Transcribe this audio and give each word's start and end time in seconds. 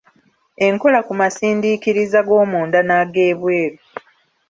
Enkola 0.67 0.99
ku 1.07 1.13
masindiikiriza 1.19 2.19
g’omunda 2.27 2.79
n’ag’ebweru 2.83 3.77